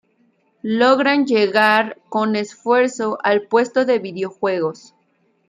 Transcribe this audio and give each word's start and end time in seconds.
Logran 0.63 1.27
llegar, 1.27 2.01
con 2.09 2.35
esfuerzo, 2.35 3.19
al 3.21 3.43
puesto 3.47 3.85
de 3.85 3.99
videojuegos. 3.99 4.95